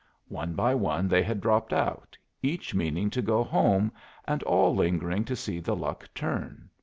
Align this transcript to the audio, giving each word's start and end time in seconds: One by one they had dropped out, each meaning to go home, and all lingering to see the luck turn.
One 0.29 0.55
by 0.55 0.73
one 0.73 1.07
they 1.07 1.21
had 1.21 1.41
dropped 1.41 1.71
out, 1.71 2.17
each 2.41 2.73
meaning 2.73 3.11
to 3.11 3.21
go 3.21 3.43
home, 3.43 3.91
and 4.25 4.41
all 4.41 4.73
lingering 4.73 5.25
to 5.25 5.35
see 5.35 5.59
the 5.59 5.75
luck 5.75 6.09
turn. 6.15 6.71